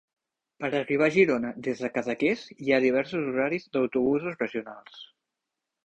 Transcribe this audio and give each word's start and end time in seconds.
Per 0.63 0.69
arribar 0.79 1.05
a 1.09 1.13
Girona 1.15 1.51
des 1.67 1.83
de 1.85 1.91
Cadaqués, 1.99 2.47
hi 2.65 2.73
ha 2.73 2.81
diversos 2.87 3.31
horaris 3.35 3.71
d'autobusos 3.77 4.45
regionals. 4.45 5.03